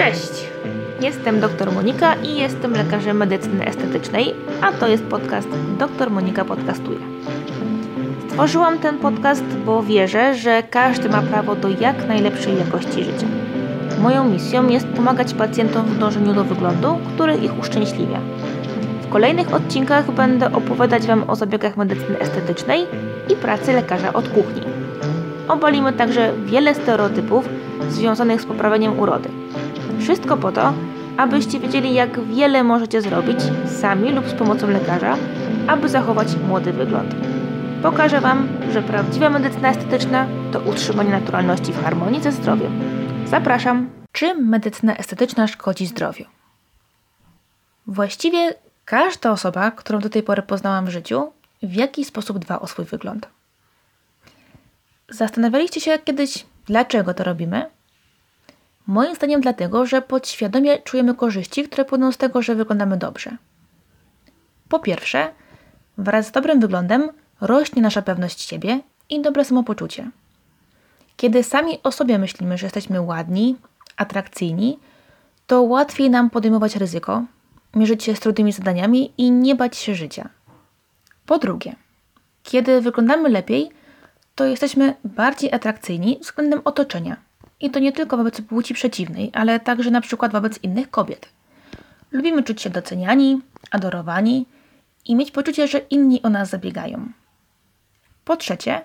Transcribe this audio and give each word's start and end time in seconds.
Cześć! 0.00 0.48
Jestem 1.00 1.40
dr 1.40 1.72
Monika 1.72 2.14
i 2.14 2.36
jestem 2.36 2.72
lekarzem 2.72 3.16
medycyny 3.16 3.66
estetycznej, 3.66 4.34
a 4.62 4.72
to 4.72 4.88
jest 4.88 5.04
podcast 5.04 5.48
Dr 5.78 6.10
Monika 6.10 6.44
Podcastuje. 6.44 6.98
Stworzyłam 8.28 8.78
ten 8.78 8.98
podcast, 8.98 9.44
bo 9.66 9.82
wierzę, 9.82 10.34
że 10.34 10.62
każdy 10.62 11.08
ma 11.08 11.22
prawo 11.22 11.54
do 11.54 11.68
jak 11.68 12.08
najlepszej 12.08 12.58
jakości 12.58 13.04
życia. 13.04 13.26
Moją 13.98 14.24
misją 14.24 14.68
jest 14.68 14.86
pomagać 14.86 15.34
pacjentom 15.34 15.86
w 15.86 15.98
dążeniu 15.98 16.34
do 16.34 16.44
wyglądu, 16.44 16.98
który 17.14 17.34
ich 17.34 17.58
uszczęśliwia. 17.58 18.18
W 19.02 19.08
kolejnych 19.08 19.54
odcinkach 19.54 20.10
będę 20.10 20.52
opowiadać 20.52 21.06
Wam 21.06 21.30
o 21.30 21.36
zabiegach 21.36 21.76
medycyny 21.76 22.18
estetycznej 22.18 22.86
i 23.28 23.36
pracy 23.36 23.72
lekarza 23.72 24.12
od 24.12 24.28
kuchni. 24.28 24.62
Obalimy 25.48 25.92
także 25.92 26.32
wiele 26.44 26.74
stereotypów 26.74 27.48
związanych 27.88 28.40
z 28.40 28.46
poprawieniem 28.46 28.98
urody. 28.98 29.28
Wszystko 30.00 30.36
po 30.36 30.52
to, 30.52 30.72
abyście 31.16 31.60
wiedzieli, 31.60 31.94
jak 31.94 32.24
wiele 32.24 32.64
możecie 32.64 33.02
zrobić 33.02 33.38
sami 33.80 34.12
lub 34.12 34.28
z 34.28 34.34
pomocą 34.34 34.70
lekarza, 34.70 35.16
aby 35.66 35.88
zachować 35.88 36.28
młody 36.48 36.72
wygląd. 36.72 37.14
Pokażę 37.82 38.20
Wam, 38.20 38.48
że 38.72 38.82
prawdziwa 38.82 39.30
medycyna 39.30 39.68
estetyczna 39.68 40.26
to 40.52 40.60
utrzymanie 40.60 41.10
naturalności 41.10 41.72
w 41.72 41.82
harmonii 41.82 42.22
ze 42.22 42.32
zdrowiem. 42.32 42.80
Zapraszam. 43.26 43.90
Czym 44.12 44.48
medycyna 44.48 44.96
estetyczna 44.96 45.46
szkodzi 45.46 45.86
zdrowiu? 45.86 46.24
Właściwie 47.86 48.54
każda 48.84 49.30
osoba, 49.30 49.70
którą 49.70 49.98
do 49.98 50.10
tej 50.10 50.22
pory 50.22 50.42
poznałam 50.42 50.86
w 50.86 50.90
życiu, 50.90 51.32
w 51.62 51.74
jakiś 51.74 52.06
sposób 52.06 52.38
dba 52.38 52.60
o 52.60 52.66
swój 52.66 52.84
wygląd. 52.84 53.28
Zastanawialiście 55.08 55.80
się 55.80 55.98
kiedyś, 55.98 56.46
dlaczego 56.66 57.14
to 57.14 57.24
robimy? 57.24 57.66
Moim 58.90 59.14
zdaniem 59.14 59.40
dlatego, 59.40 59.86
że 59.86 60.02
podświadomie 60.02 60.78
czujemy 60.78 61.14
korzyści, 61.14 61.64
które 61.64 61.84
płyną 61.84 62.12
z 62.12 62.16
tego, 62.16 62.42
że 62.42 62.54
wyglądamy 62.54 62.96
dobrze. 62.96 63.36
Po 64.68 64.78
pierwsze, 64.78 65.28
wraz 65.98 66.26
z 66.26 66.30
dobrym 66.30 66.60
wyglądem 66.60 67.08
rośnie 67.40 67.82
nasza 67.82 68.02
pewność 68.02 68.40
siebie 68.40 68.80
i 69.10 69.22
dobre 69.22 69.44
samopoczucie. 69.44 70.10
Kiedy 71.16 71.42
sami 71.42 71.78
o 71.82 71.92
sobie 71.92 72.18
myślimy, 72.18 72.58
że 72.58 72.66
jesteśmy 72.66 73.00
ładni, 73.00 73.56
atrakcyjni, 73.96 74.78
to 75.46 75.62
łatwiej 75.62 76.10
nam 76.10 76.30
podejmować 76.30 76.76
ryzyko, 76.76 77.24
mierzyć 77.74 78.04
się 78.04 78.16
z 78.16 78.20
trudnymi 78.20 78.52
zadaniami 78.52 79.12
i 79.18 79.30
nie 79.30 79.54
bać 79.54 79.76
się 79.76 79.94
życia. 79.94 80.28
Po 81.26 81.38
drugie, 81.38 81.76
kiedy 82.42 82.80
wyglądamy 82.80 83.28
lepiej, 83.28 83.70
to 84.34 84.44
jesteśmy 84.44 84.94
bardziej 85.04 85.52
atrakcyjni 85.52 86.18
względem 86.22 86.60
otoczenia. 86.64 87.29
I 87.60 87.70
to 87.70 87.78
nie 87.78 87.92
tylko 87.92 88.16
wobec 88.16 88.40
płci 88.40 88.74
przeciwnej, 88.74 89.30
ale 89.34 89.60
także 89.60 89.90
na 89.90 90.00
przykład 90.00 90.32
wobec 90.32 90.62
innych 90.62 90.90
kobiet. 90.90 91.28
Lubimy 92.12 92.42
czuć 92.42 92.62
się 92.62 92.70
doceniani, 92.70 93.40
adorowani 93.70 94.46
i 95.04 95.16
mieć 95.16 95.30
poczucie, 95.30 95.68
że 95.68 95.78
inni 95.78 96.22
o 96.22 96.30
nas 96.30 96.50
zabiegają. 96.50 97.12
Po 98.24 98.36
trzecie, 98.36 98.80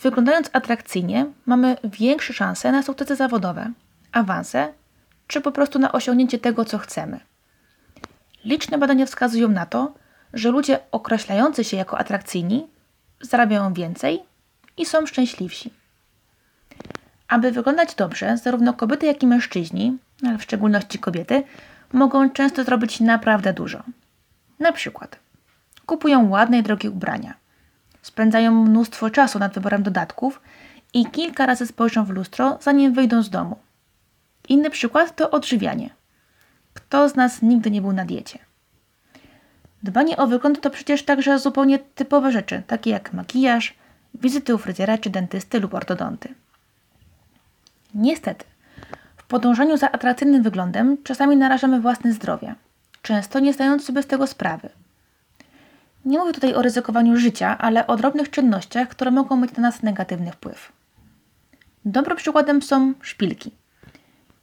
wyglądając 0.00 0.50
atrakcyjnie, 0.52 1.26
mamy 1.46 1.76
większe 1.84 2.32
szanse 2.32 2.72
na 2.72 2.82
sukcesy 2.82 3.16
zawodowe, 3.16 3.70
awanse 4.12 4.72
czy 5.26 5.40
po 5.40 5.52
prostu 5.52 5.78
na 5.78 5.92
osiągnięcie 5.92 6.38
tego, 6.38 6.64
co 6.64 6.78
chcemy. 6.78 7.20
Liczne 8.44 8.78
badania 8.78 9.06
wskazują 9.06 9.48
na 9.48 9.66
to, 9.66 9.94
że 10.32 10.50
ludzie 10.50 10.78
określający 10.92 11.64
się 11.64 11.76
jako 11.76 11.98
atrakcyjni 11.98 12.66
zarabiają 13.20 13.72
więcej 13.72 14.22
i 14.76 14.86
są 14.86 15.06
szczęśliwsi. 15.06 15.70
Aby 17.28 17.52
wyglądać 17.52 17.94
dobrze, 17.94 18.36
zarówno 18.38 18.74
kobiety, 18.74 19.06
jak 19.06 19.22
i 19.22 19.26
mężczyźni, 19.26 19.98
ale 20.26 20.38
w 20.38 20.42
szczególności 20.42 20.98
kobiety, 20.98 21.42
mogą 21.92 22.30
często 22.30 22.64
zrobić 22.64 23.00
naprawdę 23.00 23.52
dużo. 23.52 23.82
Na 24.58 24.72
przykład 24.72 25.18
kupują 25.86 26.28
ładne 26.28 26.58
i 26.58 26.62
drogie 26.62 26.90
ubrania, 26.90 27.34
spędzają 28.02 28.64
mnóstwo 28.64 29.10
czasu 29.10 29.38
nad 29.38 29.54
wyborem 29.54 29.82
dodatków 29.82 30.40
i 30.94 31.06
kilka 31.06 31.46
razy 31.46 31.66
spojrzą 31.66 32.04
w 32.04 32.10
lustro, 32.10 32.58
zanim 32.60 32.92
wyjdą 32.92 33.22
z 33.22 33.30
domu. 33.30 33.58
Inny 34.48 34.70
przykład 34.70 35.16
to 35.16 35.30
odżywianie. 35.30 35.90
Kto 36.74 37.08
z 37.08 37.14
nas 37.14 37.42
nigdy 37.42 37.70
nie 37.70 37.80
był 37.80 37.92
na 37.92 38.04
diecie? 38.04 38.38
Dbanie 39.82 40.16
o 40.16 40.26
wygląd 40.26 40.60
to 40.60 40.70
przecież 40.70 41.02
także 41.02 41.38
zupełnie 41.38 41.78
typowe 41.78 42.32
rzeczy, 42.32 42.62
takie 42.66 42.90
jak 42.90 43.12
makijaż, 43.12 43.74
wizyty 44.14 44.54
u 44.54 44.58
fryzjera 44.58 44.98
czy 44.98 45.10
dentysty 45.10 45.60
lub 45.60 45.74
ortodonty. 45.74 46.34
Niestety, 47.94 48.44
w 49.16 49.24
podążaniu 49.24 49.76
za 49.76 49.92
atrakcyjnym 49.92 50.42
wyglądem 50.42 51.02
czasami 51.02 51.36
narażamy 51.36 51.80
własne 51.80 52.12
zdrowie, 52.12 52.54
często 53.02 53.40
nie 53.40 53.52
zdając 53.52 53.84
sobie 53.84 54.02
z 54.02 54.06
tego 54.06 54.26
sprawy. 54.26 54.68
Nie 56.04 56.18
mówię 56.18 56.32
tutaj 56.32 56.54
o 56.54 56.62
ryzykowaniu 56.62 57.16
życia, 57.16 57.58
ale 57.58 57.86
o 57.86 57.96
drobnych 57.96 58.30
czynnościach, 58.30 58.88
które 58.88 59.10
mogą 59.10 59.36
mieć 59.36 59.52
na 59.52 59.62
nas 59.62 59.82
negatywny 59.82 60.32
wpływ. 60.32 60.72
Dobrym 61.84 62.16
przykładem 62.16 62.62
są 62.62 62.94
szpilki. 63.00 63.50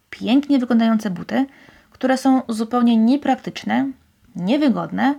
Pięknie 0.09 0.59
wyglądające 0.59 1.09
buty, 1.09 1.45
które 1.91 2.17
są 2.17 2.41
zupełnie 2.49 2.97
niepraktyczne, 2.97 3.91
niewygodne 4.35 5.15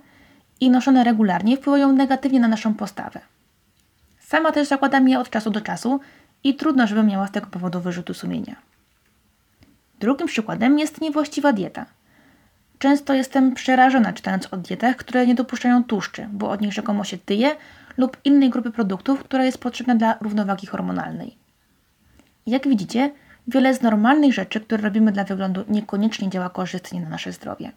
i 0.60 0.70
noszone 0.70 1.04
regularnie 1.04 1.56
wpływają 1.56 1.92
negatywnie 1.92 2.40
na 2.40 2.48
naszą 2.48 2.74
postawę. 2.74 3.20
Sama 4.20 4.52
też 4.52 4.68
zakładam 4.68 5.08
je 5.08 5.18
od 5.18 5.30
czasu 5.30 5.50
do 5.50 5.60
czasu 5.60 6.00
i 6.44 6.54
trudno, 6.54 6.86
żebym 6.86 7.06
miała 7.06 7.26
z 7.26 7.30
tego 7.30 7.46
powodu 7.46 7.80
wyrzutu 7.80 8.14
sumienia. 8.14 8.56
Drugim 10.00 10.26
przykładem 10.26 10.78
jest 10.78 11.00
niewłaściwa 11.00 11.52
dieta. 11.52 11.86
Często 12.78 13.14
jestem 13.14 13.54
przerażona 13.54 14.12
czytając 14.12 14.54
o 14.54 14.56
dietach, 14.56 14.96
które 14.96 15.26
nie 15.26 15.34
dopuszczają 15.34 15.84
tłuszczy, 15.84 16.28
bo 16.32 16.50
od 16.50 16.60
nich 16.60 16.72
rzekomo 16.72 17.04
się 17.04 17.18
tyje 17.18 17.56
lub 17.96 18.16
innej 18.24 18.50
grupy 18.50 18.70
produktów, 18.70 19.24
która 19.24 19.44
jest 19.44 19.58
potrzebna 19.58 19.94
dla 19.94 20.18
równowagi 20.20 20.66
hormonalnej. 20.66 21.36
Jak 22.46 22.68
widzicie, 22.68 23.10
wiele 23.48 23.74
z 23.74 23.82
normalnych 23.82 24.32
rzeczy, 24.32 24.60
które 24.60 24.82
robimy 24.82 25.12
dla 25.12 25.24
wyglądu, 25.24 25.64
niekoniecznie 25.68 26.30
działa 26.30 26.50
korzystnie 26.50 27.00
na 27.00 27.08
nasze 27.08 27.32
zdrowie. 27.32 27.72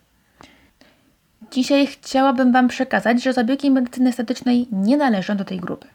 Dzisiaj 1.51 1.87
chciałabym 1.87 2.51
Wam 2.51 2.67
przekazać, 2.67 3.23
że 3.23 3.33
zabiegi 3.33 3.71
medycyny 3.71 4.09
estetycznej 4.09 4.67
nie 4.71 4.97
należą 4.97 5.37
do 5.37 5.45
tej 5.45 5.59
grupy. 5.59 5.87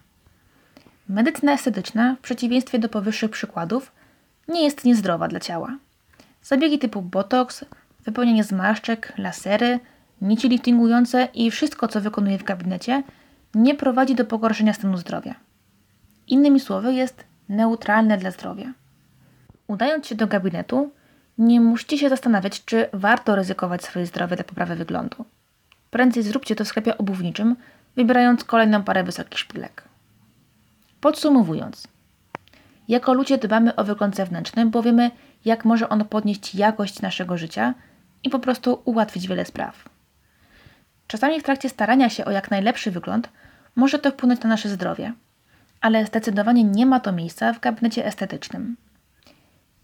Medycyna 1.11 1.53
estetyczna, 1.53 2.17
w 2.17 2.21
przeciwieństwie 2.21 2.79
do 2.79 2.89
powyższych 2.89 3.31
przykładów, 3.31 3.93
nie 4.49 4.65
jest 4.65 4.85
niezdrowa 4.85 5.29
dla 5.29 5.41
ciała. 5.41 5.77
Zabiegi 6.43 6.79
typu 6.79 7.03
botoks, 7.03 7.65
wypełnianie 8.05 8.45
zmarszczek, 8.45 9.13
lasery, 9.19 9.79
nici 10.21 10.49
liftingujące 10.49 11.29
i 11.35 11.51
wszystko, 11.51 11.89
co 11.89 12.01
wykonuje 12.01 12.39
w 12.39 12.45
gabinecie, 12.45 13.03
nie 13.55 13.75
prowadzi 13.75 14.15
do 14.15 14.25
pogorszenia 14.25 14.73
stanu 14.73 14.97
zdrowia. 14.97 15.35
Innymi 16.27 16.61
słowy, 16.61 16.95
jest 16.95 17.25
neutralne 17.49 18.19
dla 18.19 18.31
zdrowia. 18.31 18.73
Udając 19.67 20.07
się 20.07 20.15
do 20.15 20.27
gabinetu, 20.27 20.91
nie 21.39 21.61
musicie 21.61 21.99
się 21.99 22.09
zastanawiać, 22.09 22.65
czy 22.65 22.89
warto 22.93 23.37
ryzykować 23.37 23.85
swoje 23.85 24.07
zdrowie 24.07 24.37
dla 24.37 24.45
poprawy 24.45 24.77
wyglądu. 24.77 25.25
Prędzej 25.91 26.23
zróbcie 26.23 26.57
to 26.57 26.65
w 26.65 26.69
sklepie 26.69 26.99
obuwniczym, 26.99 27.57
wybierając 27.97 28.45
kolejną 28.45 28.83
parę 28.83 29.05
wysokich 29.05 29.39
szpilek. 29.39 29.90
Podsumowując, 31.01 31.89
jako 32.89 33.15
ludzie 33.15 33.39
dbamy 33.39 33.77
o 33.77 33.85
wygląd 33.85 34.17
zewnętrzny, 34.17 34.67
bo 34.67 34.83
wiemy, 34.83 35.11
jak 35.45 35.65
może 35.65 35.89
on 35.89 36.05
podnieść 36.05 36.55
jakość 36.55 37.03
naszego 37.03 37.39
życia 37.39 37.75
i 38.25 38.31
po 38.31 38.39
prostu 38.39 38.83
ułatwić 38.85 39.29
wiele 39.29 39.45
spraw. 39.45 39.89
Czasami 41.07 41.41
w 41.41 41.43
trakcie 41.43 41.69
starania 41.69 42.09
się 42.11 42.25
o 42.25 42.31
jak 42.31 42.51
najlepszy 42.51 42.91
wygląd 42.91 43.29
może 43.77 43.99
to 43.99 44.11
wpłynąć 44.11 44.41
na 44.41 44.49
nasze 44.49 44.69
zdrowie, 44.69 45.13
ale 45.81 46.07
zdecydowanie 46.07 46.65
nie 46.65 46.87
ma 46.87 47.01
to 47.01 47.13
miejsca 47.13 47.53
w 47.53 47.61
gabinecie 47.61 48.07
estetycznym. 48.07 48.77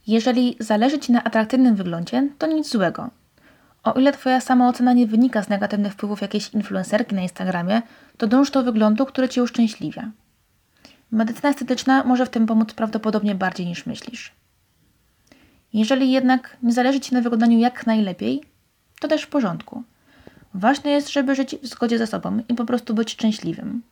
Jeżeli 0.06 0.56
zależy 0.60 0.98
Ci 0.98 1.12
na 1.12 1.24
atrakcyjnym 1.24 1.74
wyglądzie, 1.74 2.28
to 2.38 2.46
nic 2.46 2.70
złego. 2.70 3.10
O 3.82 3.92
ile 3.92 4.12
Twoja 4.12 4.40
samoocena 4.40 4.92
nie 4.92 5.06
wynika 5.06 5.42
z 5.42 5.48
negatywnych 5.48 5.92
wpływów 5.92 6.22
jakiejś 6.22 6.48
influencerki 6.54 7.14
na 7.14 7.22
Instagramie, 7.22 7.82
to 8.16 8.26
dąż 8.26 8.50
do 8.50 8.62
wyglądu, 8.62 9.06
który 9.06 9.28
Cię 9.28 9.42
uszczęśliwia. 9.42 10.10
Medycyna 11.16 11.48
estetyczna 11.48 12.04
może 12.04 12.26
w 12.26 12.30
tym 12.30 12.46
pomóc 12.46 12.72
prawdopodobnie 12.72 13.34
bardziej 13.34 13.66
niż 13.66 13.86
myślisz. 13.86 14.32
Jeżeli 15.72 16.12
jednak 16.12 16.56
nie 16.62 16.72
zależy 16.72 17.00
Ci 17.00 17.14
na 17.14 17.20
wyglądaniu 17.20 17.58
jak 17.58 17.86
najlepiej, 17.86 18.42
to 19.00 19.08
też 19.08 19.22
w 19.22 19.28
porządku. 19.28 19.82
Ważne 20.54 20.90
jest, 20.90 21.12
żeby 21.12 21.34
żyć 21.34 21.56
w 21.62 21.66
zgodzie 21.66 21.98
ze 21.98 22.06
sobą 22.06 22.42
i 22.48 22.54
po 22.54 22.64
prostu 22.64 22.94
być 22.94 23.12
szczęśliwym. 23.12 23.82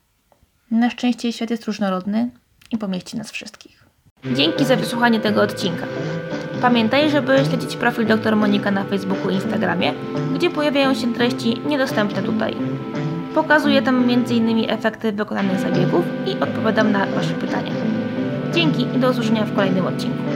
Na 0.70 0.90
szczęście 0.90 1.32
świat 1.32 1.50
jest 1.50 1.64
różnorodny 1.64 2.30
i 2.70 2.78
pomieści 2.78 3.16
nas 3.16 3.30
wszystkich. 3.30 3.84
Dzięki 4.36 4.64
za 4.64 4.76
wysłuchanie 4.76 5.20
tego 5.20 5.42
odcinka. 5.42 5.86
Pamiętaj, 6.60 7.10
żeby 7.10 7.44
śledzić 7.48 7.76
profil 7.76 8.06
dr 8.06 8.36
Monika 8.36 8.70
na 8.70 8.84
Facebooku 8.84 9.30
i 9.30 9.34
Instagramie, 9.34 9.92
gdzie 10.34 10.50
pojawiają 10.50 10.94
się 10.94 11.14
treści 11.14 11.60
niedostępne 11.66 12.22
tutaj. 12.22 12.56
Pokazuję 13.34 13.82
tam 13.82 14.10
m.in. 14.10 14.70
efekty 14.70 15.12
wykonanych 15.12 15.60
zabiegów 15.60 16.04
i 16.26 16.40
odpowiadam 16.40 16.92
na 16.92 17.06
Wasze 17.06 17.34
pytania. 17.34 17.72
Dzięki 18.52 18.82
i 18.82 18.98
do 18.98 19.10
usłyszenia 19.10 19.44
w 19.44 19.54
kolejnym 19.54 19.86
odcinku. 19.86 20.33